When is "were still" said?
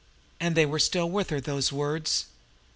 0.65-1.07